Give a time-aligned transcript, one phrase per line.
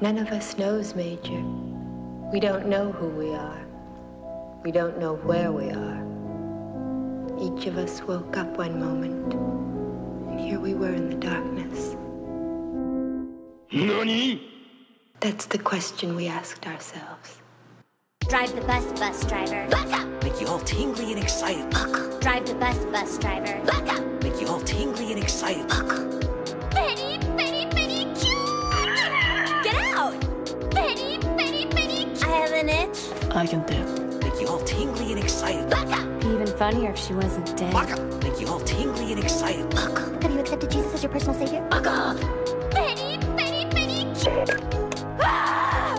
[0.00, 1.42] None of us knows, Major.
[2.32, 3.64] We don't know who we are.
[4.64, 6.04] We don't know where we are.
[7.40, 11.96] Each of us woke up one moment, and here we were in the darkness.
[13.72, 14.42] NANI?
[15.20, 17.40] That's the question we asked ourselves.
[18.28, 19.68] Drive the bus, bus driver.
[19.68, 20.24] Back up!
[20.24, 21.70] Make you all tingly and excited.
[22.20, 23.64] Drive the bus, bus driver.
[23.64, 24.22] Back up!
[24.22, 25.68] Make you all tingly and excited.
[25.68, 26.33] Betty,
[33.36, 34.22] I can dip.
[34.22, 35.68] Make you all tingly and excited.
[35.68, 36.20] Back up!
[36.20, 37.74] Be even funnier if she wasn't dead.
[38.22, 39.72] Make you all tingly and excited.
[39.74, 41.60] Have you accepted Jesus as your personal savior?
[41.68, 42.16] Back up!
[42.70, 44.62] Betty, Betty, Betty, cute!
[45.20, 45.98] Ah!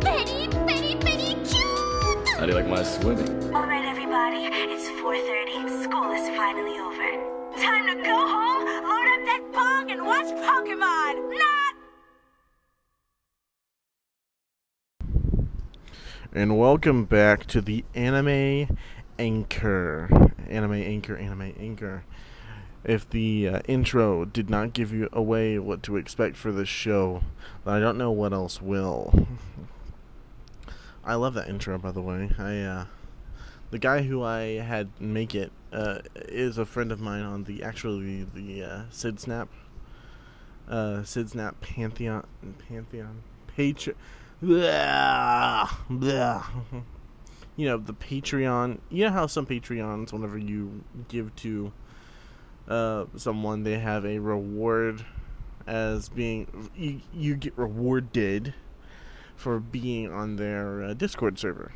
[0.00, 2.28] Betty, Betty, Betty, cute!
[2.30, 3.54] How do you like my swimming?
[3.54, 5.84] All right, everybody, it's 4.30.
[5.84, 7.60] School is finally over.
[7.60, 11.28] Time to go home, load up that bong, and watch Pokemon!
[11.30, 11.63] Not
[16.36, 18.76] And welcome back to the Anime
[19.20, 20.32] Anchor.
[20.48, 22.02] Anime Anchor, Anime Anchor.
[22.82, 27.22] If the uh, intro did not give you away what to expect for this show,
[27.64, 29.28] I don't know what else will.
[31.04, 32.32] I love that intro, by the way.
[32.36, 32.86] I, uh,
[33.70, 37.62] the guy who I had make it uh, is a friend of mine on the
[37.62, 39.46] actually the uh, Sydsnap,
[40.68, 42.26] uh, Sydsnap Pantheon,
[42.68, 43.22] Pantheon,
[43.56, 43.94] Patreon.
[44.42, 46.46] Blah, blah.
[47.56, 48.78] You know, the Patreon.
[48.90, 51.72] You know how some Patreons, whenever you give to
[52.68, 55.04] uh, someone, they have a reward
[55.66, 56.70] as being.
[56.76, 58.54] You, you get rewarded
[59.36, 61.72] for being on their uh, Discord server.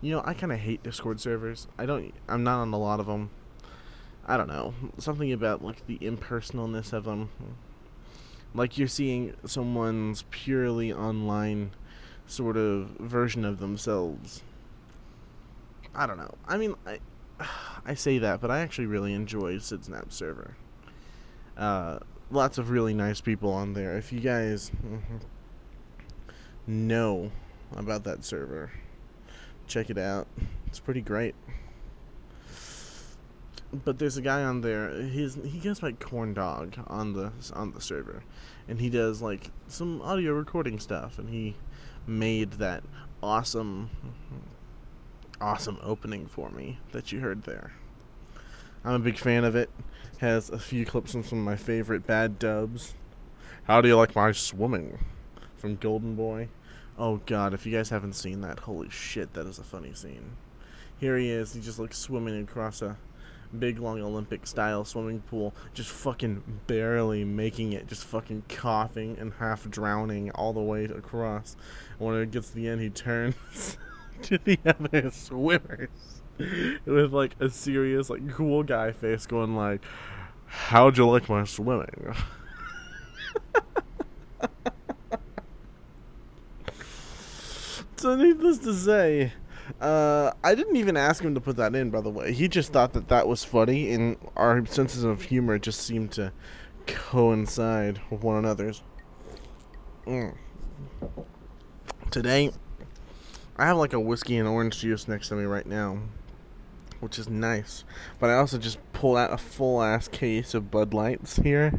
[0.00, 1.68] You know, I kind of hate Discord servers.
[1.78, 2.12] I don't.
[2.28, 3.30] I'm not on a lot of them.
[4.26, 4.74] I don't know.
[4.98, 7.30] Something about, like, the impersonalness of them.
[8.54, 11.72] Like, you're seeing someone's purely online
[12.26, 14.42] sort of version of themselves.
[15.94, 16.34] I don't know.
[16.46, 16.98] I mean, I
[17.86, 20.56] I say that, but I actually really enjoy Sydsnap server.
[21.56, 21.98] Uh,
[22.30, 23.96] lots of really nice people on there.
[23.96, 24.72] If you guys
[26.66, 27.30] know
[27.76, 28.72] about that server,
[29.66, 30.26] check it out.
[30.66, 31.34] It's pretty great.
[33.72, 34.88] But there's a guy on there.
[34.90, 38.22] His he goes by Corn Dog on the on the server,
[38.68, 41.56] and he does like some audio recording stuff, and he
[42.06, 42.84] made that
[43.22, 43.90] awesome
[45.40, 47.72] awesome opening for me that you heard there.
[48.84, 49.70] I'm a big fan of it.
[50.18, 52.94] Has a few clips from some of my favorite bad dubs.
[53.64, 54.98] How do you like my swimming?
[55.56, 56.48] From Golden Boy.
[56.98, 60.36] Oh god, if you guys haven't seen that, holy shit, that is a funny scene.
[60.98, 62.96] Here he is, he just like swimming across a
[63.58, 69.34] big long Olympic style swimming pool, just fucking barely making it, just fucking coughing and
[69.34, 71.56] half drowning all the way across.
[71.98, 73.78] And when it gets to the end, he turns
[74.22, 76.22] to the other swimmers
[76.84, 79.82] with like a serious, like cool guy face, going like,
[80.46, 82.14] "How'd you like my swimming?"
[87.96, 89.32] so needless to say,
[89.80, 91.90] uh, I didn't even ask him to put that in.
[91.90, 95.58] By the way, he just thought that that was funny, and our senses of humor
[95.58, 96.32] just seemed to
[96.86, 98.82] coincide with one another's.
[100.06, 100.36] Mm.
[102.10, 102.52] Today,
[103.56, 105.98] I have like a whiskey and orange juice next to me right now,
[107.00, 107.84] which is nice.
[108.18, 111.72] But I also just pulled out a full ass case of Bud Lights here,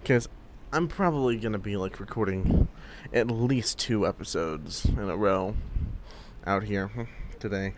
[0.00, 0.28] because
[0.72, 2.68] I'm probably gonna be like recording
[3.12, 5.56] at least two episodes in a row
[6.46, 6.90] out here
[7.38, 7.74] today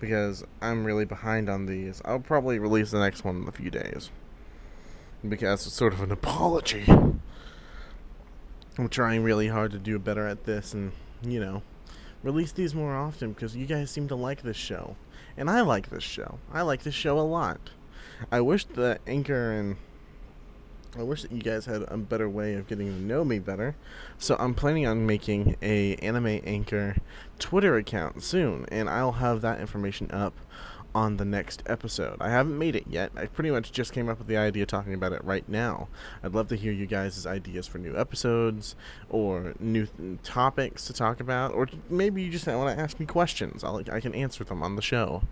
[0.00, 2.00] because I'm really behind on these.
[2.04, 4.10] I'll probably release the next one in a few days
[5.26, 6.84] because it's sort of an apology.
[8.78, 10.92] I'm trying really hard to do better at this and,
[11.22, 11.62] you know,
[12.22, 14.96] release these more often because you guys seem to like this show.
[15.36, 16.38] And I like this show.
[16.52, 17.70] I like this show a lot.
[18.32, 19.76] I wish the Anchor and
[20.98, 23.76] I wish that you guys had a better way of getting to know me better.
[24.18, 26.96] So I'm planning on making a anime anchor
[27.38, 30.34] Twitter account soon, and I'll have that information up
[30.92, 32.16] on the next episode.
[32.20, 33.12] I haven't made it yet.
[33.16, 35.86] I pretty much just came up with the idea talking about it right now.
[36.24, 38.74] I'd love to hear you guys' ideas for new episodes
[39.08, 43.06] or new th- topics to talk about, or maybe you just want to ask me
[43.06, 43.62] questions.
[43.62, 45.22] I'll, I can answer them on the show.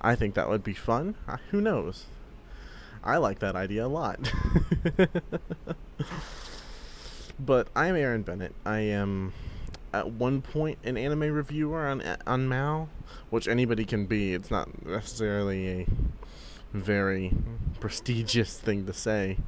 [0.00, 1.16] I think that would be fun.
[1.28, 2.06] Uh, who knows?
[3.04, 4.32] I like that idea a lot.
[7.40, 8.54] but I'm Aaron Bennett.
[8.64, 9.32] I am
[9.92, 12.88] at one point an anime reviewer on on Mal,
[13.30, 14.34] which anybody can be.
[14.34, 15.86] It's not necessarily a
[16.72, 17.32] very
[17.80, 19.38] prestigious thing to say.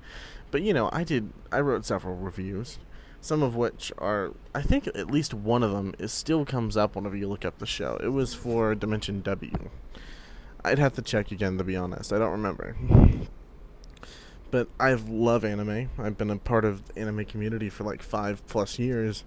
[0.51, 2.79] But you know, I did I wrote several reviews.
[3.21, 6.97] some of which are I think at least one of them is still comes up
[6.97, 7.99] whenever you look up the show.
[8.03, 9.71] It was for Dimension W.
[10.65, 12.13] I'd have to check again to be honest.
[12.13, 12.77] I don't remember.
[14.55, 15.91] But I love anime.
[15.99, 19.25] I've been a part of the anime community for like five plus years,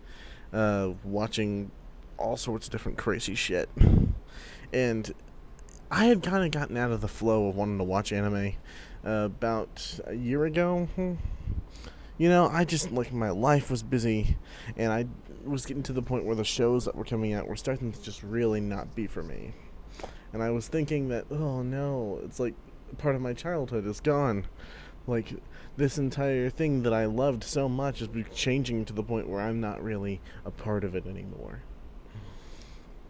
[0.53, 1.69] uh, watching
[2.17, 3.67] all sorts of different crazy shit.
[4.71, 5.13] And
[5.91, 8.53] I had kind of gotten out of the flow of wanting to watch anime
[9.05, 10.87] uh, about a year ago.
[12.17, 14.37] You know, I just like my life was busy,
[14.77, 15.07] and I
[15.43, 18.01] was getting to the point where the shows that were coming out were starting to
[18.01, 19.51] just really not be for me.
[20.31, 22.53] And I was thinking that, oh no, it's like
[22.97, 24.45] part of my childhood is gone.
[25.07, 25.33] Like
[25.77, 29.61] this entire thing that I loved so much is changing to the point where I'm
[29.61, 31.63] not really a part of it anymore.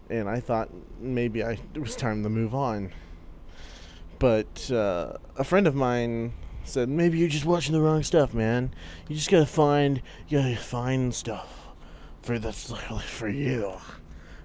[0.10, 2.94] And I thought maybe I, it was time to move on.
[4.20, 6.34] But uh, a friend of mine
[6.64, 8.74] said maybe you're just watching the wrong stuff, man.
[9.08, 11.68] You just gotta find, you gotta find stuff
[12.22, 12.72] for that's
[13.06, 13.74] for you,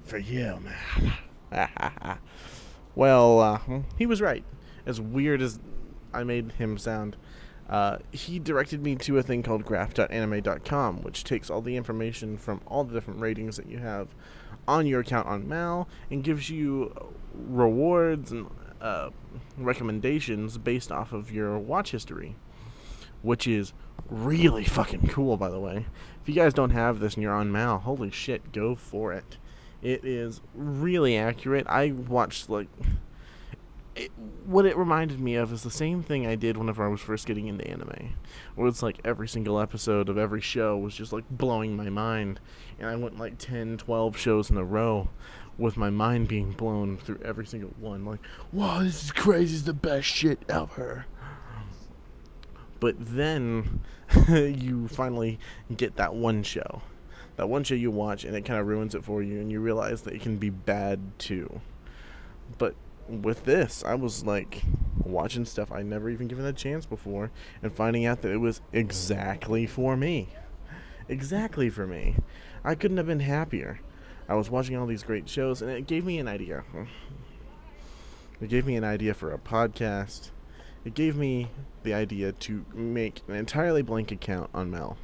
[0.05, 0.59] for you,
[1.51, 1.79] man.
[2.95, 3.59] well, uh,
[3.99, 4.45] he was right.
[4.87, 5.61] As weird as
[6.13, 7.17] I made him sound,
[7.73, 12.61] uh, he directed me to a thing called graph.anime.com, which takes all the information from
[12.67, 14.09] all the different ratings that you have
[14.69, 16.95] on your account on Mal and gives you
[17.33, 18.51] rewards and
[18.83, 19.09] uh,
[19.57, 22.37] recommendations based off of your watch history,
[23.23, 23.73] which is
[24.11, 25.87] really fucking cool, by the way.
[26.21, 29.39] If you guys don't have this and you're on Mal, holy shit, go for it.
[29.81, 31.67] It is really accurate.
[31.71, 32.69] I watched like
[33.95, 34.11] it,
[34.47, 37.27] what it reminded me of is the same thing I did whenever I was first
[37.27, 38.15] getting into anime.
[38.55, 42.41] Where it's like every single episode of every show was just like blowing my mind.
[42.79, 45.11] And I went like 10, 12 shows in a row
[45.59, 48.05] with my mind being blown through every single one.
[48.05, 48.21] Like,
[48.53, 49.45] wow, this is crazy.
[49.45, 51.07] This is the best shit ever.
[52.81, 53.81] But then
[54.29, 55.39] you finally
[55.77, 56.83] get that one show.
[57.37, 59.61] That one show you watch and it kind of ruins it for you, and you
[59.61, 61.61] realize that it can be bad too.
[62.59, 62.75] But
[63.09, 64.63] with this, I was like
[65.05, 67.31] watching stuff I never even given a chance before
[67.63, 70.29] and finding out that it was exactly for me.
[71.09, 72.17] Exactly for me.
[72.65, 73.81] I couldn't have been happier.
[74.29, 76.65] I was watching all these great shows and it gave me an idea.
[78.41, 80.31] It gave me an idea for a podcast.
[80.85, 81.49] It gave me
[81.83, 84.97] the idea to make an entirely blank account on Mal.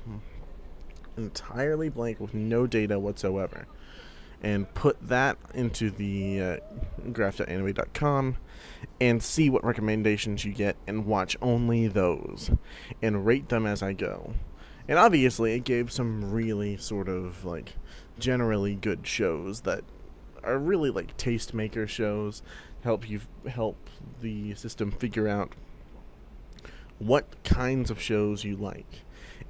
[1.16, 3.66] Entirely blank with no data whatsoever
[4.42, 6.56] and put that into the uh,
[7.12, 8.36] graph.anime.com
[9.00, 12.50] and see what recommendations you get and watch only those
[13.02, 14.34] and rate them as I go.
[14.86, 17.74] And obviously, it gave some really sort of like
[18.18, 19.84] generally good shows that
[20.42, 22.42] are really like tastemaker shows,
[22.82, 23.76] help you help
[24.20, 25.52] the system figure out
[26.98, 29.02] what kinds of shows you like.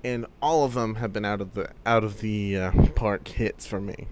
[0.03, 3.67] And all of them have been out of the out of the uh, park hits
[3.67, 4.07] for me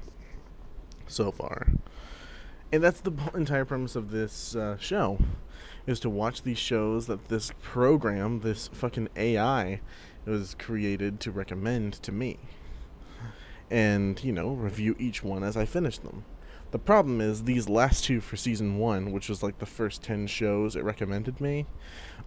[1.06, 1.66] so far.
[2.72, 5.18] And that's the entire premise of this uh, show,
[5.86, 9.80] is to watch these shows that this program, this fucking AI,
[10.24, 12.38] was created to recommend to me.
[13.70, 16.24] And, you know, review each one as I finish them.
[16.72, 20.26] The problem is these last two for season one, which was like the first 10
[20.26, 21.66] shows it recommended me,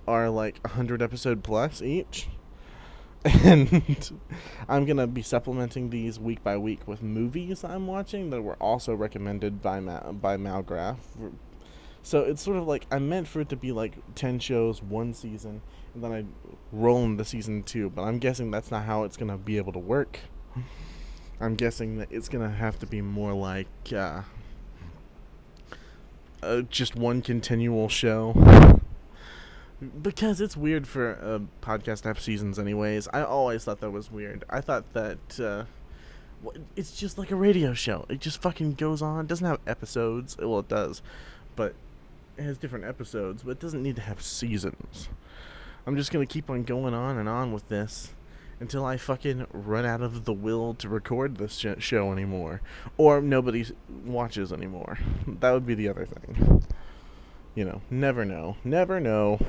[0.07, 2.29] are like 100 episode plus each
[3.25, 4.19] and
[4.69, 8.93] I'm gonna be supplementing these week by week with movies I'm watching that were also
[8.93, 10.99] recommended by Ma- by Malgraph.
[12.01, 15.13] So it's sort of like I meant for it to be like ten shows, one
[15.13, 15.61] season,
[15.93, 16.25] and then I
[16.71, 17.89] roll into season two.
[17.89, 20.19] But I'm guessing that's not how it's gonna be able to work.
[21.41, 24.21] I'm guessing that it's gonna have to be more like uh,
[26.41, 28.78] uh, just one continual show
[30.01, 33.07] because it's weird for a podcast to have seasons anyways.
[33.13, 34.43] I always thought that was weird.
[34.49, 35.63] I thought that uh,
[36.75, 38.05] it's just like a radio show.
[38.09, 39.25] It just fucking goes on.
[39.25, 40.37] It doesn't have episodes.
[40.37, 41.01] Well it does
[41.59, 41.75] but
[42.37, 45.09] it has different episodes but it doesn't need to have seasons.
[45.85, 48.13] I'm just gonna keep on going on and on with this
[48.61, 52.61] until i fucking run out of the will to record this sh- show anymore.
[52.97, 53.65] Or nobody
[54.05, 54.99] watches anymore.
[55.27, 56.63] That would be the other thing.
[57.55, 58.55] You know never know.
[58.63, 59.39] Never know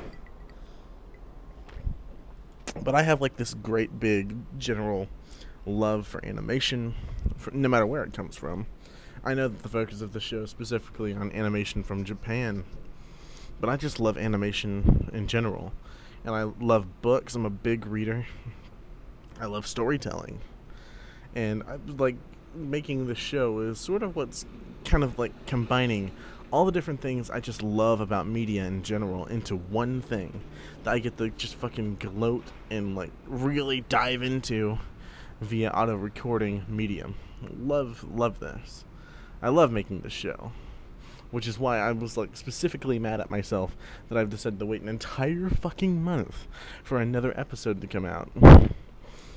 [2.82, 5.08] but I have like this great big general
[5.66, 6.94] love for animation,
[7.36, 8.66] for, no matter where it comes from.
[9.24, 12.64] I know that the focus of the show is specifically on animation from Japan,
[13.60, 15.72] but I just love animation in general.
[16.24, 17.34] And I love books.
[17.34, 18.26] I'm a big reader.
[19.40, 20.40] I love storytelling.
[21.34, 22.16] And I like
[22.54, 24.44] making the show is sort of what's
[24.84, 26.10] kind of like combining
[26.50, 30.40] all the different things I just love about media in general into one thing
[30.84, 34.78] that I get to just fucking gloat and like really dive into
[35.40, 37.14] via auto recording medium.
[37.58, 38.84] Love love this.
[39.42, 40.52] I love making this show.
[41.30, 43.76] Which is why I was like specifically mad at myself
[44.08, 46.48] that I've decided to wait an entire fucking month
[46.82, 48.30] for another episode to come out.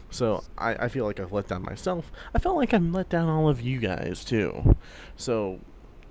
[0.09, 2.11] So I, I feel like I've let down myself.
[2.33, 4.75] I felt like I've let down all of you guys too.
[5.15, 5.59] So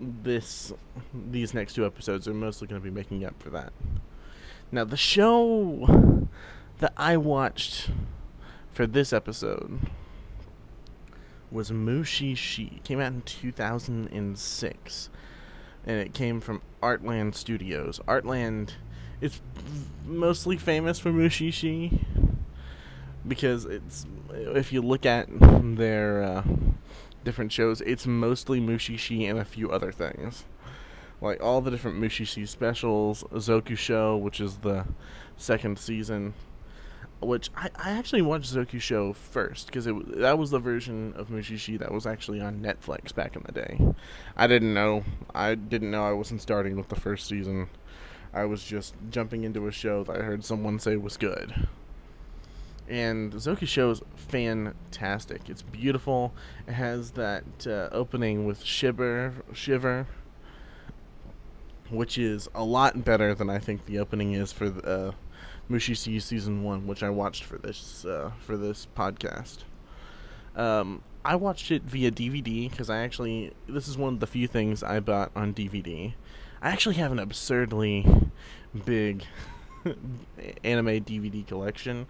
[0.01, 0.73] this
[1.15, 3.73] these next two episodes are mostly going to be making up for that.
[4.71, 6.29] Now the show
[6.79, 7.91] that I watched
[8.73, 9.79] for this episode
[11.51, 12.79] was Mushishi.
[12.79, 15.11] It came out in 2006
[15.85, 18.01] and it came from Artland Studios.
[18.07, 18.73] Artland
[19.21, 19.41] is
[20.05, 22.05] mostly famous for Mushishi
[23.27, 26.43] because it's if you look at their uh,
[27.25, 30.45] different shows, it's mostly Mushishi and a few other things.
[31.21, 34.87] Like all the different Mushishi specials, Zoku Shou, which is the
[35.37, 36.35] second season,
[37.21, 41.29] which I, I actually watched Zoku Shou first because it that was the version of
[41.29, 43.79] Mushishi that was actually on Netflix back in the day.
[44.37, 47.69] I didn't know I didn't know I wasn't starting with the first season.
[48.35, 51.69] I was just jumping into a show that I heard someone say was good
[52.89, 55.49] and Zoku Shou is fantastic.
[55.49, 56.33] It's beautiful.
[56.67, 60.07] It has that uh, opening with Shiver, Shiver,
[61.91, 65.13] which is a lot better than I think the opening is for the, uh,
[65.71, 69.59] Mushishi season one, which I watched for this uh, for this podcast.
[70.57, 74.47] Um, I watched it via DVD because I actually this is one of the few
[74.47, 76.15] things I bought on DVD.
[76.61, 78.07] I actually have an absurdly
[78.85, 79.25] big
[80.65, 82.07] anime DVD collection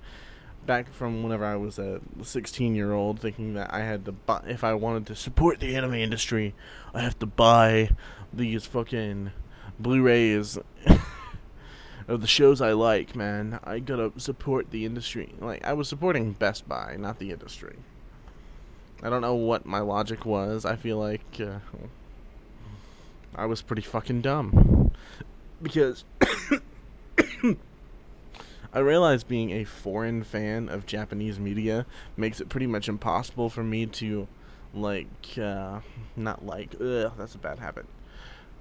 [0.66, 4.42] back from whenever I was a 16 year old, thinking that I had to buy,
[4.47, 6.54] if I wanted to support the anime industry,
[6.95, 7.90] I have to buy
[8.33, 9.33] these fucking
[9.78, 10.59] Blu rays
[12.09, 13.59] of the shows I like, man.
[13.64, 15.35] I gotta support the industry.
[15.40, 17.76] Like, I was supporting Best Buy, not the industry.
[19.02, 20.64] I don't know what my logic was.
[20.64, 21.59] I feel like uh,
[23.35, 24.92] I was pretty fucking dumb.
[25.61, 26.04] Because.
[28.75, 31.85] I realize being a foreign fan of Japanese media
[32.17, 34.29] makes it pretty much impossible for me to,
[34.73, 35.81] like, uh,
[36.17, 37.85] not like, ugh, that's a bad habit.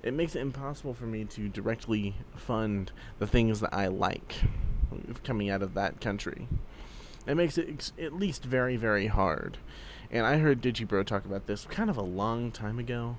[0.03, 4.36] It makes it impossible for me to directly fund the things that I like
[5.24, 6.48] coming out of that country.
[7.25, 9.60] It makes it ex- at least very, very hard.
[10.10, 13.18] And I heard Digibro talk about this kind of a long time ago,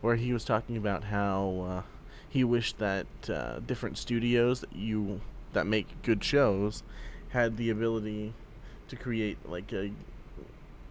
[0.00, 1.82] where he was talking about how uh,
[2.28, 5.20] he wished that uh, different studios that you
[5.52, 6.82] that make good shows
[7.30, 8.32] had the ability
[8.88, 9.92] to create like a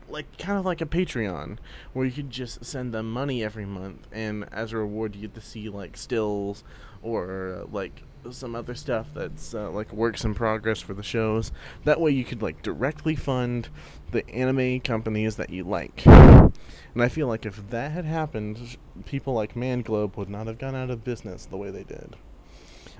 [0.07, 1.57] like kind of like a Patreon
[1.93, 5.35] where you could just send them money every month and as a reward you get
[5.35, 6.63] to see like stills
[7.03, 11.51] or like some other stuff that's uh, like works in progress for the shows.
[11.85, 13.69] That way you could like directly fund
[14.11, 16.05] the anime companies that you like.
[16.05, 20.75] And I feel like if that had happened, people like Manglobe would not have gone
[20.75, 22.15] out of business the way they did.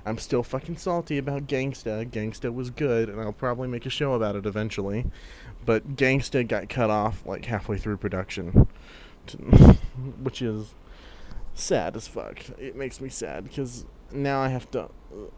[0.04, 2.08] I'm still fucking salty about Gangsta.
[2.08, 5.06] Gangsta was good, and I'll probably make a show about it eventually.
[5.64, 8.66] But Gangsta got cut off like halfway through production,
[10.22, 10.74] which is
[11.54, 12.40] sad as fuck.
[12.58, 14.84] It makes me sad because now I have to.
[14.84, 15.28] Uh,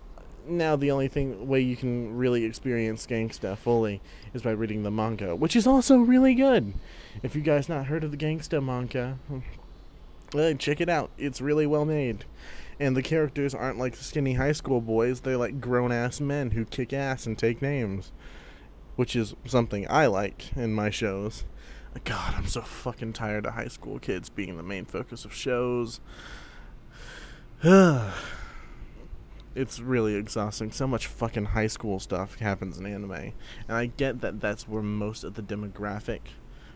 [0.45, 4.00] now the only thing way you can really experience Gangsta fully
[4.35, 6.75] is by reading the manga, which is also really good.
[7.23, 9.19] If you guys not heard of the Gangsta manga,
[10.59, 11.11] check it out.
[11.16, 12.25] It's really well made
[12.82, 16.64] and the characters aren't like skinny high school boys, they're like grown ass men who
[16.64, 18.10] kick ass and take names.
[18.96, 21.44] Which is something I like in my shows.
[22.04, 26.00] God, I'm so fucking tired of high school kids being the main focus of shows.
[27.62, 28.10] it's
[29.80, 30.72] really exhausting.
[30.72, 33.12] So much fucking high school stuff happens in anime.
[33.12, 33.32] And
[33.68, 36.20] I get that that's where most of the demographic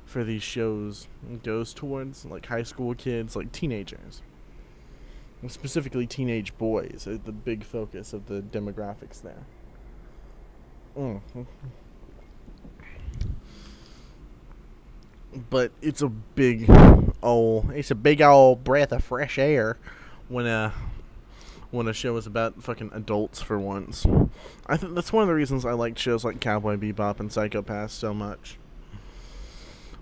[0.05, 1.09] for these shows
[1.43, 4.23] goes towards, like high school kids, like teenagers
[5.49, 9.45] specifically teenage boys, are the big focus of the demographics there.
[10.97, 11.21] Mm.
[15.51, 16.67] But it's a big,
[17.23, 19.79] oh, it's a big old breath of fresh air
[20.29, 20.73] when a
[21.71, 24.07] when a show is about fucking adults for once.
[24.67, 27.93] I think that's one of the reasons I like shows like Cowboy Bebop and Psycho-Pass
[27.93, 28.57] so much.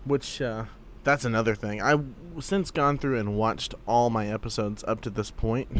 [0.05, 0.67] Which uh,
[1.05, 1.81] that's another thing.
[1.81, 2.05] I've
[2.41, 5.71] since gone through and watched all my episodes up to this point,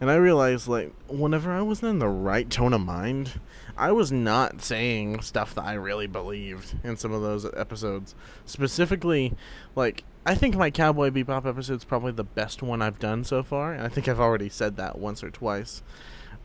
[0.00, 3.40] and I realized like whenever I wasn't in the right tone of mind,
[3.76, 8.14] I was not saying stuff that I really believed in some of those episodes.
[8.44, 9.34] Specifically,
[9.74, 13.42] like I think my Cowboy Bebop episode is probably the best one I've done so
[13.42, 15.82] far, and I think I've already said that once or twice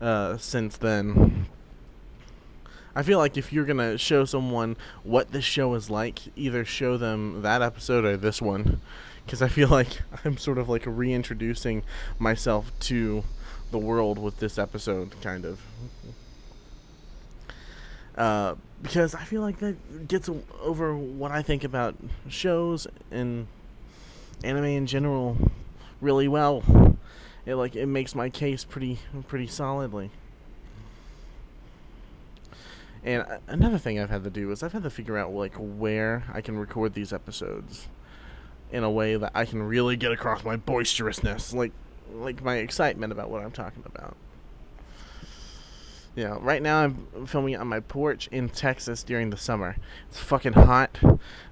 [0.00, 1.46] uh, since then.
[2.96, 6.96] I feel like if you're gonna show someone what this show is like, either show
[6.96, 8.80] them that episode or this one,
[9.24, 11.82] because I feel like I'm sort of like reintroducing
[12.18, 13.24] myself to
[13.70, 15.60] the world with this episode, kind of.
[18.16, 20.30] Uh, because I feel like that gets
[20.62, 21.96] over what I think about
[22.28, 23.48] shows and
[24.44, 25.36] anime in general
[26.00, 26.62] really well.
[27.46, 30.10] It like it makes my case pretty pretty solidly.
[33.04, 36.24] And another thing I've had to do is I've had to figure out like where
[36.32, 37.88] I can record these episodes
[38.72, 41.72] in a way that I can really get across my boisterousness, like
[42.12, 44.16] like my excitement about what I'm talking about.
[46.16, 49.76] Yeah, right now I'm filming on my porch in Texas during the summer.
[50.08, 50.98] It's fucking hot.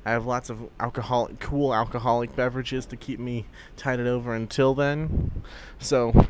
[0.06, 5.42] I have lots of alcoholic, cool alcoholic beverages to keep me tided over until then.
[5.80, 6.28] So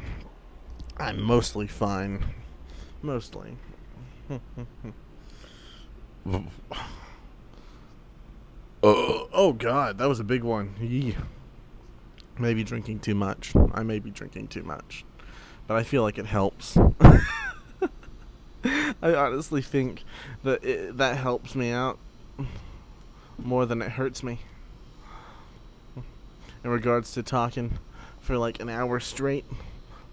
[0.97, 2.25] I'm mostly fine.
[3.03, 3.59] Mostly.
[6.27, 6.45] oh,
[9.33, 10.75] oh god, that was a big one.
[10.81, 11.17] Yee.
[12.39, 13.53] Maybe drinking too much.
[13.75, 15.05] I may be drinking too much.
[15.67, 16.77] But I feel like it helps.
[18.65, 20.05] I honestly think
[20.45, 21.99] that it, that helps me out
[23.39, 24.41] more than it hurts me.
[26.65, 27.79] In regards to talking
[28.21, 29.45] for like an hour straight,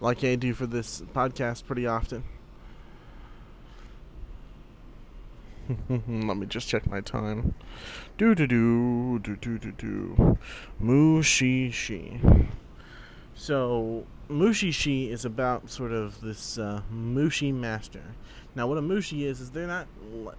[0.02, 2.24] like I do for this podcast pretty often.
[5.90, 7.54] Let me just check my time.
[8.18, 10.38] Do do do do do do do.
[10.82, 12.48] Mushishi.
[13.36, 18.04] So Mushishi is about sort of this uh, Mushi master.
[18.56, 19.88] Now, what a Mushi is is they're not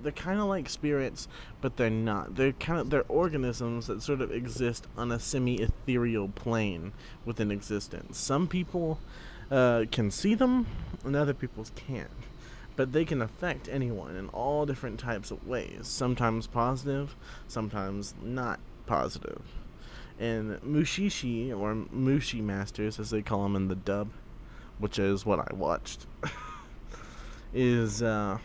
[0.02, 1.28] they're kind of like spirits,
[1.60, 2.34] but they're not.
[2.34, 6.92] They're kind of they're organisms that sort of exist on a semi-ethereal plane
[7.24, 8.18] within existence.
[8.18, 8.98] Some people
[9.50, 10.66] uh, can see them,
[11.04, 12.10] and other people can't.
[12.76, 15.80] But they can affect anyone in all different types of ways.
[15.82, 19.42] Sometimes positive, sometimes not positive.
[20.18, 24.10] And Mushishi, or Mushi Masters, as they call them in the dub,
[24.78, 26.06] which is what I watched,
[27.54, 28.38] is uh,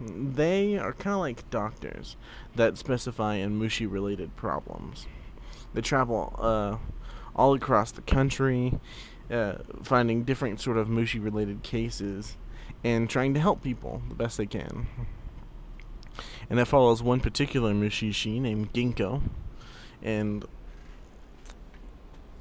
[0.00, 2.16] they are kind of like doctors
[2.56, 5.06] that specify in Mushi related problems.
[5.74, 6.76] They travel uh,
[7.36, 8.78] all across the country,
[9.30, 12.36] uh, finding different sort of Mushi related cases
[12.84, 14.86] and trying to help people the best they can.
[16.50, 19.22] And that follows one particular Mushishi named Ginko.
[20.02, 20.44] And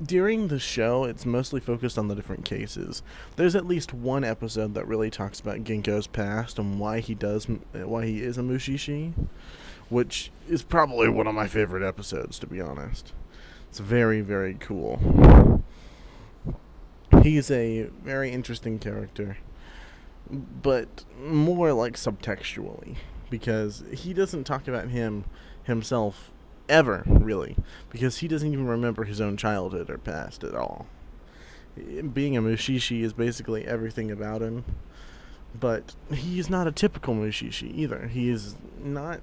[0.04, 3.02] during the show, it's mostly focused on the different cases.
[3.36, 7.48] There's at least one episode that really talks about Ginko's past and why he does,
[7.50, 9.14] uh, why he is a Mushishi,
[9.90, 13.14] which is probably one of my favorite episodes, to be honest.
[13.70, 15.64] It's very, very cool.
[17.24, 19.38] He's a very interesting character,
[20.30, 22.96] but more like subtextually,
[23.30, 25.26] because he doesn't talk about him
[25.64, 26.32] himself
[26.70, 27.56] ever, really,
[27.90, 30.88] because he doesn't even remember his own childhood or past at all.
[31.76, 34.66] Being a Mushishi is basically everything about him,
[35.58, 38.08] but he's not a typical Mushishi either.
[38.08, 39.22] He is not.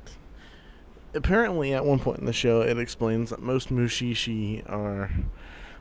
[1.14, 5.11] Apparently, at one point in the show, it explains that most Mushishi are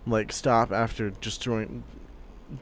[0.06, 1.84] like stop after destroying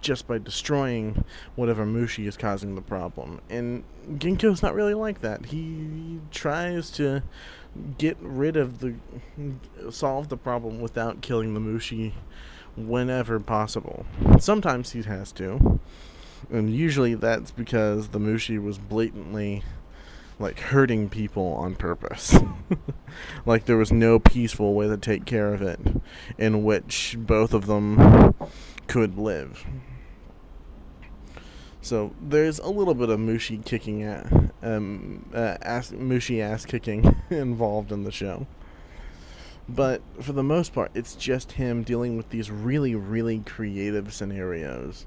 [0.02, 1.24] just by destroying
[1.56, 3.42] whatever Mushi is causing the problem.
[3.50, 5.48] And Ginko's not really like that.
[5.48, 7.24] He tries to
[7.98, 8.96] get rid of the
[9.90, 12.14] solve the problem without killing the Mushi
[12.76, 14.06] whenever possible.
[14.40, 15.80] Sometimes he has to.
[16.50, 19.64] And usually that's because the Mushi was blatantly
[20.42, 22.36] like hurting people on purpose.
[23.46, 25.80] like there was no peaceful way to take care of it
[26.38, 28.34] in which both of them
[28.88, 29.66] could live.
[31.82, 37.92] So there's a little bit of Mushi kicking at um, uh, ass, ass kicking involved
[37.92, 38.46] in the show.
[39.68, 45.06] But for the most part, it's just him dealing with these really, really creative scenarios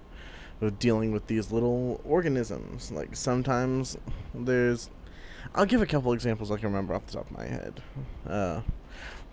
[0.60, 2.90] of dealing with these little organisms.
[2.90, 3.96] Like sometimes
[4.34, 4.90] there's,
[5.54, 7.82] I'll give a couple examples I can remember off the top of my head.
[8.26, 8.60] Uh,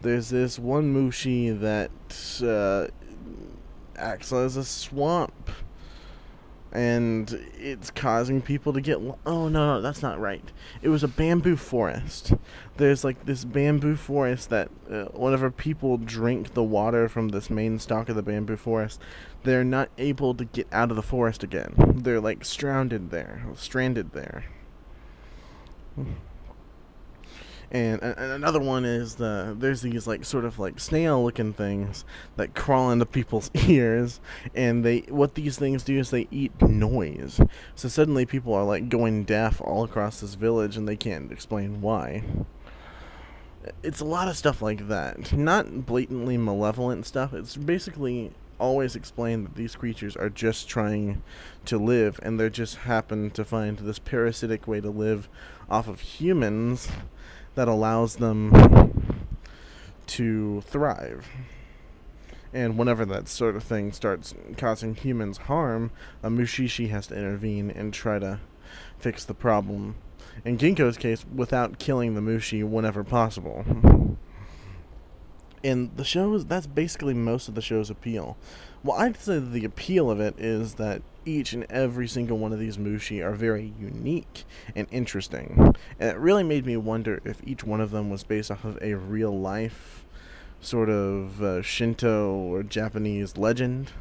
[0.02, 1.92] there's this one Mushi that
[2.44, 2.88] uh,
[3.96, 5.52] acts as a swamp.
[6.74, 10.54] And it's causing people to get lo- oh no no that's not right.
[10.82, 12.34] It was a bamboo forest.
[12.78, 17.78] There's like this bamboo forest that uh, whenever people drink the water from this main
[17.78, 19.02] stalk of the bamboo forest
[19.44, 21.74] they're not able to get out of the forest again.
[21.78, 24.46] They're like stranded there stranded there
[26.00, 26.14] Mm-hmm.
[27.74, 32.04] And, and another one is the there's these like sort of like snail looking things
[32.36, 34.20] that crawl into people's ears
[34.54, 37.40] and they what these things do is they eat noise.
[37.76, 41.82] So suddenly people are like going deaf all across this village and they can't explain
[41.82, 42.24] why.
[43.84, 45.32] It's a lot of stuff like that.
[45.32, 47.34] Not blatantly malevolent stuff.
[47.34, 51.22] It's basically always explained that these creatures are just trying
[51.66, 55.28] to live and they just happen to find this parasitic way to live
[55.70, 56.88] off of humans
[57.56, 59.12] that allows them
[60.08, 61.28] to thrive.
[62.54, 67.72] And whenever that sort of thing starts causing humans harm, a Mushishi has to intervene
[67.72, 68.40] and try to
[69.00, 69.96] fix the problem.
[70.46, 74.18] In Ginko's case, without killing the Mushi whenever possible.
[75.64, 78.38] And the shows, that's basically most of the show's appeal.
[78.84, 82.60] Well, I'd say the appeal of it is that each and every single one of
[82.60, 84.44] these mushi are very unique
[84.76, 85.76] and interesting.
[86.00, 88.80] And it really made me wonder if each one of them was based off of
[88.82, 90.04] a real life
[90.62, 93.92] sort of uh, Shinto or Japanese legend.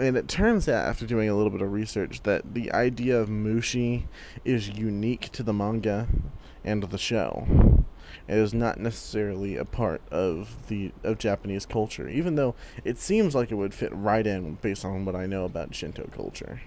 [0.00, 3.28] And it turns out, after doing a little bit of research, that the idea of
[3.28, 4.04] mushi
[4.44, 6.08] is unique to the manga
[6.64, 7.84] and the show.
[8.28, 12.54] Is not necessarily a part of the of Japanese culture, even though
[12.84, 16.08] it seems like it would fit right in based on what I know about Shinto
[16.14, 16.60] culture.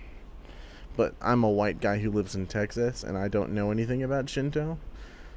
[0.98, 4.30] But I'm a white guy who lives in Texas, and I don't know anything about
[4.30, 4.78] Shinto,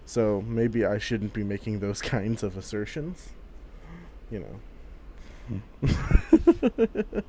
[0.05, 3.31] so maybe I shouldn't be making those kinds of assertions.
[4.31, 4.61] You know.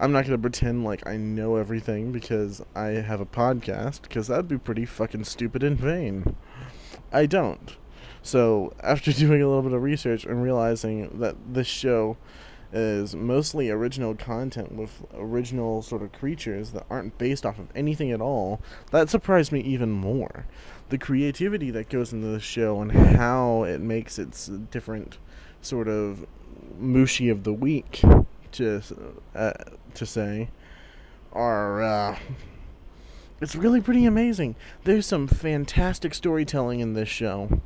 [0.00, 4.48] I'm not gonna pretend like I know everything because I have a podcast, because that'd
[4.48, 6.36] be pretty fucking stupid and vain.
[7.12, 7.76] I don't.
[8.22, 12.16] So, after doing a little bit of research and realizing that this show
[12.72, 18.10] is mostly original content with original sort of creatures that aren't based off of anything
[18.10, 20.46] at all, that surprised me even more.
[20.88, 25.18] The creativity that goes into the show and how it makes its different
[25.62, 26.26] sort of
[26.80, 28.02] mushi of the week
[28.52, 28.82] to
[29.34, 29.52] uh,
[29.94, 30.48] to say
[31.32, 32.18] are uh,
[33.40, 34.56] it's really pretty amazing.
[34.84, 37.60] There's some fantastic storytelling in this show.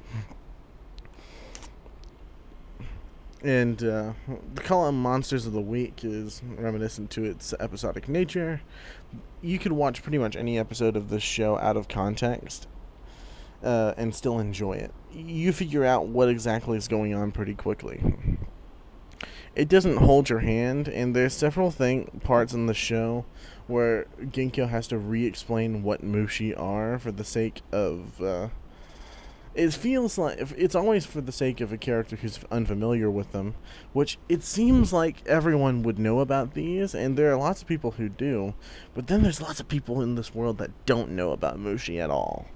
[3.43, 4.13] And uh,
[4.55, 8.61] the column Monsters of the Week is reminiscent to its episodic nature.
[9.41, 12.69] You could watch pretty much any episode of this show out of context
[13.63, 14.93] uh, and still enjoy it.
[15.13, 18.03] You figure out what exactly is going on pretty quickly.
[19.61, 23.27] It doesn't hold your hand, and there's several thing parts in the show
[23.67, 28.23] where Ginko has to re-explain what Mushi are for the sake of.
[28.23, 28.49] Uh,
[29.55, 33.55] it feels like it's always for the sake of a character who's unfamiliar with them,
[33.93, 37.91] which it seems like everyone would know about these, and there are lots of people
[37.91, 38.55] who do,
[38.95, 42.09] but then there's lots of people in this world that don't know about Mushi at
[42.09, 42.47] all.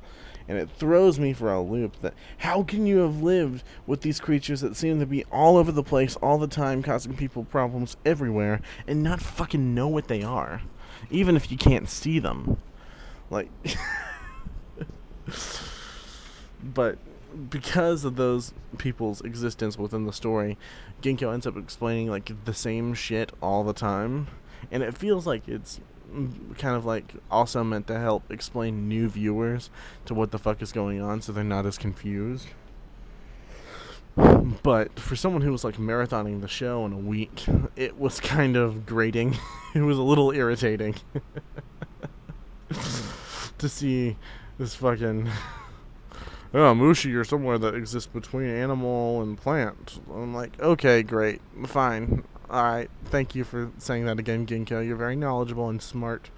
[0.47, 4.21] And it throws me for a loop that how can you have lived with these
[4.21, 7.97] creatures that seem to be all over the place all the time, causing people problems
[8.05, 10.61] everywhere, and not fucking know what they are?
[11.11, 12.59] even if you can't see them.
[13.31, 13.49] Like,
[16.63, 16.99] but
[17.51, 20.59] because of those people's existence within the story,
[21.03, 24.29] Ginko ends up explaining like the same shit all the time,
[24.71, 25.81] and it feels like it's
[26.59, 29.71] kind of like also meant to help explain new viewers
[30.07, 32.49] to what the fuck is going on so they're not as confused.
[34.63, 38.57] But for someone who was like marathoning the show in a week, it was kind
[38.57, 39.37] of grating.
[39.75, 40.95] it was a little irritating
[43.59, 44.17] to see
[44.59, 45.29] this fucking
[46.55, 49.99] oh mushi or somewhere that exists between animal and plant.
[50.09, 52.91] I'm like, okay, great, fine, all right.
[53.07, 54.87] Thank you for saying that again, Ginko.
[54.87, 56.31] You're very knowledgeable and smart.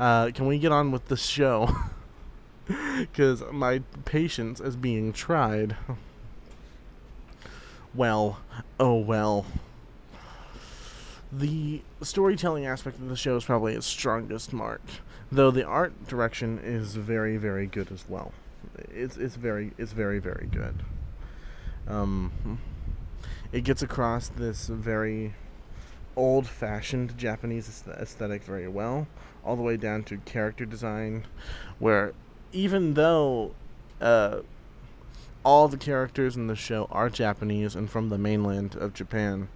[0.00, 1.74] Uh, can we get on with the show?
[2.96, 5.76] Because my patience is being tried
[7.94, 8.38] well,
[8.80, 9.46] oh well.
[11.30, 14.82] The storytelling aspect of the show is probably its strongest mark,
[15.30, 18.32] though the art direction is very, very good as well.
[18.90, 20.82] It's it's very it's very very good.
[21.88, 22.58] Um,
[23.52, 25.34] it gets across this very
[26.16, 29.06] old-fashioned Japanese aesthetic very well,
[29.44, 31.26] all the way down to character design,
[31.78, 32.12] where
[32.52, 33.54] even though
[34.00, 34.40] uh,
[35.44, 39.48] all the characters in the show are Japanese and from the mainland of Japan.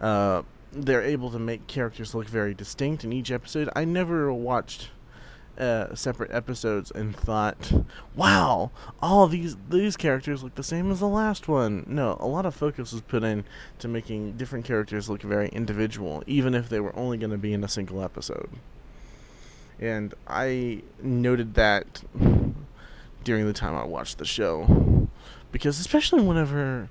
[0.00, 3.68] Uh, they're able to make characters look very distinct in each episode.
[3.76, 4.88] I never watched
[5.58, 7.72] uh, separate episodes and thought,
[8.14, 12.46] "Wow, all these these characters look the same as the last one." No, a lot
[12.46, 13.44] of focus was put in
[13.78, 17.52] to making different characters look very individual, even if they were only going to be
[17.52, 18.50] in a single episode.
[19.78, 22.02] And I noted that
[23.24, 25.08] during the time I watched the show.
[25.50, 26.88] Because especially whenever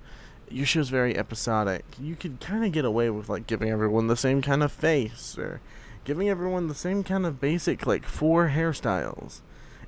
[0.50, 4.18] your show's very episodic, you could kind of get away with like giving everyone the
[4.18, 5.62] same kind of face or
[6.04, 9.42] giving everyone the same kind of basic like four hairstyles.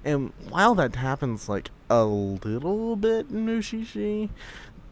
[0.05, 4.29] And while that happens like a little bit in Mushishi,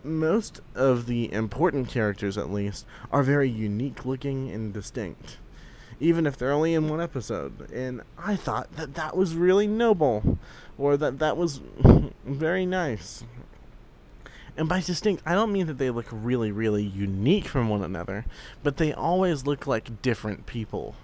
[0.04, 5.38] most of the important characters at least are very unique looking and distinct
[6.00, 10.40] even if they're only in one episode and i thought that that was really noble
[10.78, 11.62] or that that was
[12.26, 13.24] very nice
[14.58, 18.26] and by distinct i don't mean that they look really really unique from one another
[18.64, 20.96] but they always look like different people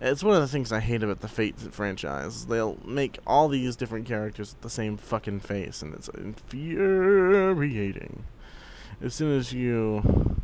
[0.00, 2.44] it's one of the things I hate about the Fate franchise.
[2.46, 8.24] They'll make all these different characters with the same fucking face, and it's infuriating.
[9.00, 10.36] As soon as you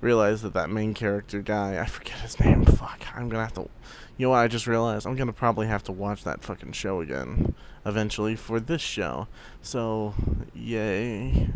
[0.00, 3.68] realize that that main character guy, I forget his name, fuck, I'm gonna have to.
[4.16, 4.38] You know what?
[4.38, 8.60] I just realized I'm gonna probably have to watch that fucking show again eventually for
[8.60, 9.28] this show.
[9.60, 10.14] So,
[10.54, 11.48] yay.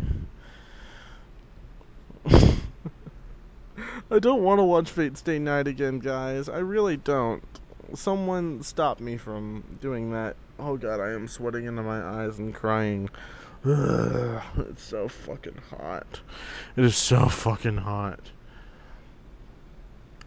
[4.11, 6.49] I don't want to watch Fate Stay Night again, guys.
[6.49, 7.43] I really don't.
[7.93, 10.35] Someone stop me from doing that.
[10.59, 13.09] Oh god, I am sweating into my eyes and crying.
[13.65, 16.21] Ugh, it's so fucking hot.
[16.75, 18.19] It is so fucking hot.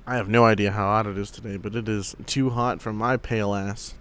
[0.06, 2.92] I have no idea how hot it is today, but it is too hot for
[2.92, 3.94] my pale ass.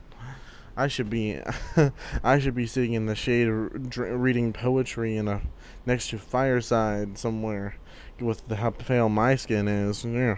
[0.76, 1.40] I should be,
[2.24, 5.42] I should be sitting in the shade, reading poetry in a
[5.86, 7.76] next to fireside somewhere
[8.20, 10.04] with the, how pale my skin is.
[10.04, 10.38] Yeah.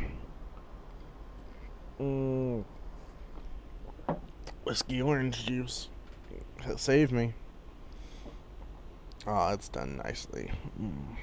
[1.99, 2.65] Mm.
[4.65, 5.87] Whiskey orange juice.
[6.75, 7.33] Save me.
[9.25, 10.51] Oh, it's done nicely.
[10.81, 11.15] Mm.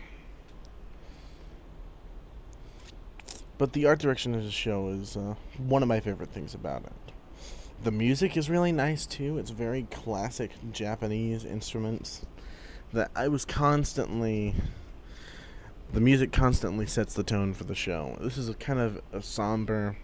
[3.60, 6.82] But the art direction of the show is uh, one of my favorite things about
[6.82, 7.12] it.
[7.84, 9.36] The music is really nice too.
[9.36, 12.24] It's very classic Japanese instruments
[12.94, 14.54] that I was constantly
[15.92, 18.16] the music constantly sets the tone for the show.
[18.18, 19.98] This is a kind of a somber,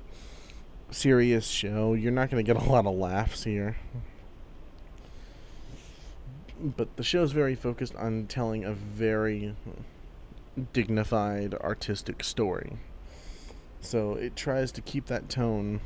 [0.91, 1.95] serious show.
[1.95, 3.79] You're not going to get a lot of laughs here.
[6.61, 9.57] But the show is very focused on telling a very
[10.75, 12.75] dignified artistic story.
[13.81, 15.81] So it tries to keep that tone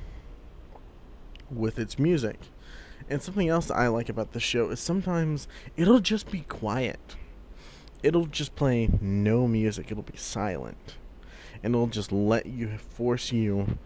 [1.51, 2.39] with its music.
[3.09, 7.17] And something else I like about the show is sometimes it'll just be quiet
[8.03, 9.91] it'll just play no music.
[9.91, 10.97] It'll be silent.
[11.63, 13.79] And it'll just let you force you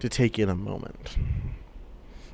[0.00, 1.16] to take in a moment.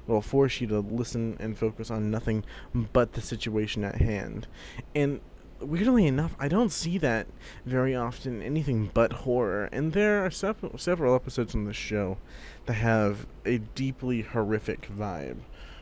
[0.07, 4.47] It'll force you to listen and focus on nothing but the situation at hand.
[4.95, 5.21] And
[5.61, 7.27] weirdly enough, I don't see that
[7.65, 9.69] very often anything but horror.
[9.73, 12.19] And there are sev- several episodes on this show
[12.67, 15.39] that have a deeply horrific vibe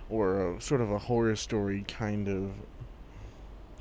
[0.09, 2.53] or a, sort of a horror story kind of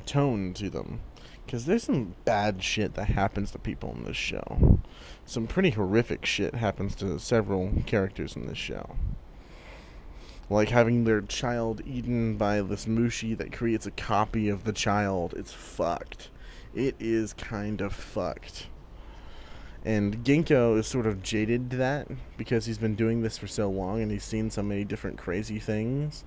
[0.06, 1.02] tone to them.
[1.46, 4.80] Because there's some bad shit that happens to people in this show.
[5.26, 8.96] Some pretty horrific shit happens to several characters in this show.
[10.50, 15.34] Like having their child eaten by this mushi that creates a copy of the child.
[15.36, 16.30] It's fucked.
[16.74, 18.68] It is kind of fucked.
[19.84, 23.70] And Ginko is sort of jaded to that because he's been doing this for so
[23.70, 26.24] long and he's seen so many different crazy things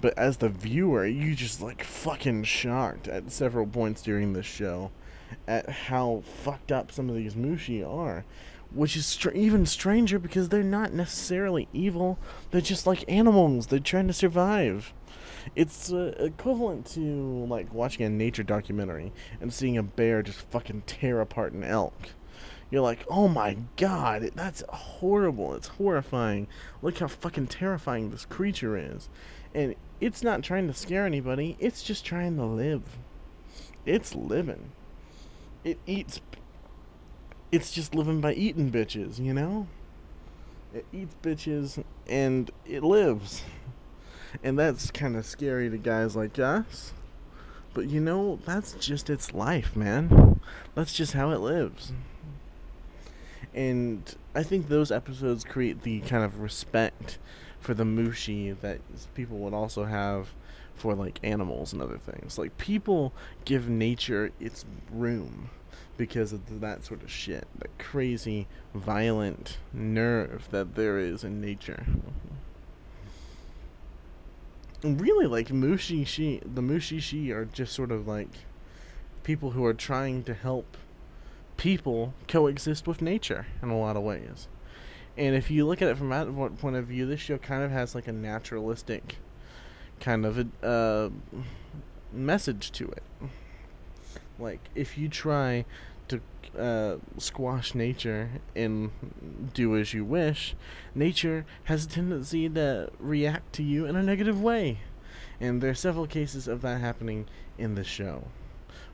[0.00, 4.90] but as the viewer, you just like fucking shocked at several points during this show
[5.48, 8.24] at how fucked up some of these mushi are.
[8.76, 12.18] Which is str- even stranger because they're not necessarily evil.
[12.50, 13.66] They're just like animals.
[13.66, 14.92] They're trying to survive.
[15.54, 20.82] It's uh, equivalent to like watching a nature documentary and seeing a bear just fucking
[20.86, 22.10] tear apart an elk.
[22.70, 25.54] You're like, oh my god, that's horrible.
[25.54, 26.48] It's horrifying.
[26.82, 29.08] Look how fucking terrifying this creature is.
[29.54, 32.82] And it's not trying to scare anybody, it's just trying to live.
[33.86, 34.72] It's living.
[35.64, 36.20] It eats.
[37.52, 39.68] It's just living by eating bitches, you know?
[40.74, 43.42] It eats bitches and it lives.
[44.42, 46.92] And that's kind of scary to guys like us.
[47.72, 50.40] But you know, that's just its life, man.
[50.74, 51.92] That's just how it lives.
[53.54, 57.18] And I think those episodes create the kind of respect
[57.60, 58.80] for the mushi that
[59.14, 60.28] people would also have
[60.74, 62.38] for like animals and other things.
[62.38, 63.12] Like people
[63.44, 65.50] give nature its room
[65.96, 71.86] because of that sort of shit, that crazy, violent nerve that there is in nature.
[74.82, 78.28] really, like Mushishi, the Mushishi are just sort of like
[79.24, 80.76] people who are trying to help
[81.56, 84.48] people coexist with nature in a lot of ways.
[85.16, 87.70] And if you look at it from that point of view, this show kind of
[87.70, 89.16] has like a naturalistic
[89.98, 91.10] kind of a uh,
[92.12, 93.02] message to it.
[94.38, 95.64] Like, if you try
[96.08, 96.20] to
[96.58, 98.90] uh, squash nature and
[99.54, 100.54] do as you wish,
[100.94, 104.78] nature has a tendency to react to you in a negative way.
[105.40, 107.26] And there are several cases of that happening
[107.58, 108.28] in the show.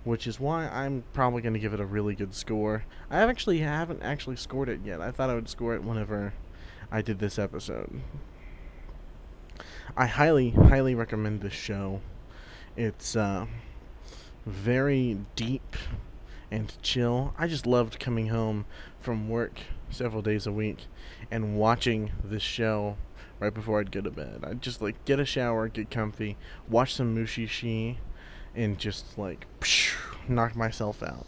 [0.05, 2.85] Which is why I'm probably going to give it a really good score.
[3.09, 5.00] I actually haven't actually scored it yet.
[5.00, 6.35] I thought I would score it whenever
[6.90, 8.00] I did this episode.
[9.96, 12.00] I highly, highly recommend this show.
[12.76, 13.46] It's uh,
[14.46, 15.76] very deep
[16.50, 17.35] and chill.
[17.38, 18.66] I just loved coming home
[19.00, 20.87] from work several days a week
[21.31, 22.96] and watching this show
[23.38, 24.44] right before I'd go to bed.
[24.44, 26.37] I'd just like get a shower, get comfy,
[26.68, 27.96] watch some Mushishi,
[28.55, 29.94] and just like psh,
[30.28, 31.26] knock myself out.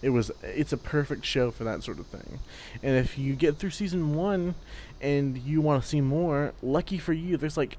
[0.00, 2.40] It was it's a perfect show for that sort of thing.
[2.82, 4.54] And if you get through season 1
[5.00, 7.78] and you want to see more, lucky for you, there's like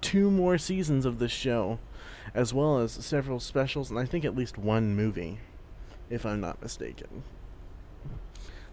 [0.00, 1.78] two more seasons of this show
[2.34, 5.38] as well as several specials and I think at least one movie
[6.10, 7.22] if I'm not mistaken.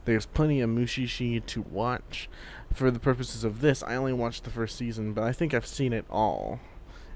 [0.06, 2.30] There's plenty of Mushishi to watch.
[2.74, 5.66] For the purposes of this, I only watched the first season, but I think I've
[5.66, 6.60] seen it all,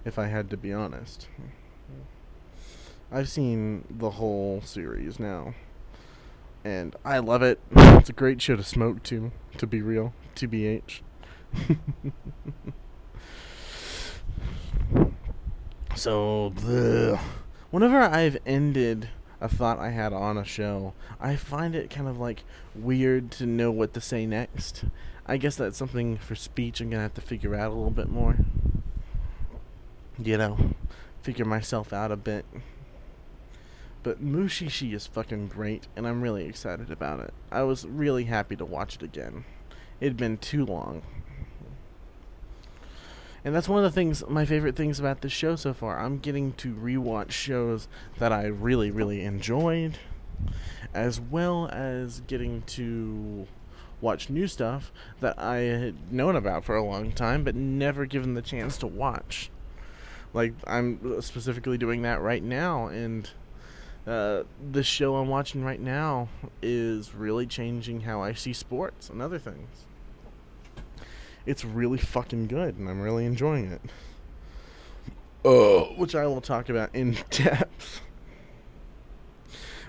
[0.06, 1.28] if I had to be honest.
[3.12, 5.54] I've seen the whole series now.
[6.64, 7.60] And I love it.
[7.76, 10.14] It's a great show to smoke to, to be real.
[10.36, 11.02] TBH.
[15.98, 17.20] so, bleh.
[17.72, 19.10] whenever I've ended
[19.42, 22.44] a thought I had on a show, I find it kind of like
[22.76, 24.86] weird to know what to say next.
[25.26, 28.10] I guess that's something for speech I'm gonna have to figure out a little bit
[28.10, 28.38] more.
[30.18, 30.58] You know,
[31.22, 32.46] figure myself out a bit.
[34.04, 37.34] But Mushishi is fucking great, and I'm really excited about it.
[37.52, 39.46] I was really happy to watch it again.
[40.00, 41.02] It had been too long.
[43.46, 46.00] And that's one of the things, my favorite things about this show so far.
[46.00, 49.98] I'm getting to rewatch shows that I really, really enjoyed,
[50.94, 53.48] as well as getting to
[54.02, 58.34] watch new stuff that I had known about for a long time, but never given
[58.34, 59.50] the chance to watch.
[60.34, 63.30] Like, I'm specifically doing that right now, and
[64.06, 66.30] uh, the show I'm watching right now
[66.62, 69.87] is really changing how I see sports and other things.
[71.48, 73.82] It's really fucking good, and I'm really enjoying it.
[75.46, 78.02] Uh, which I will talk about in depth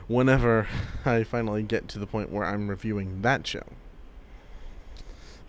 [0.07, 0.69] whenever
[1.05, 3.65] I finally get to the point where I'm reviewing that show.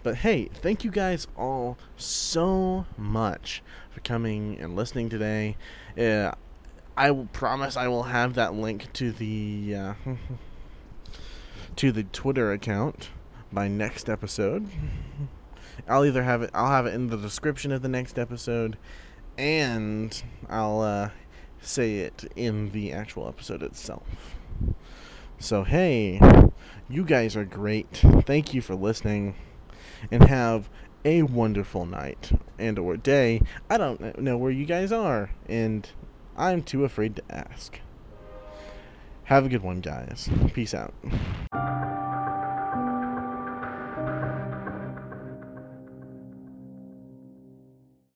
[0.02, 5.58] But hey, thank you guys all so much for coming and listening today.
[5.96, 6.32] Uh,
[6.98, 9.94] I will promise I will have that link to the uh,
[11.76, 13.10] to the Twitter account
[13.54, 14.68] by next episode.
[15.88, 18.78] I'll either have it I'll have it in the description of the next episode
[19.38, 21.10] and I'll uh,
[21.62, 24.36] say it in the actual episode itself.
[25.40, 26.20] So hey,
[26.90, 28.02] you guys are great.
[28.26, 29.36] Thank you for listening
[30.12, 30.70] and have
[31.06, 33.42] a wonderful night and or day.
[33.70, 35.90] I don't know where you guys are and
[36.38, 37.80] I'm too afraid to ask.
[39.26, 40.28] Have a good one, guys.
[40.54, 40.94] Peace out.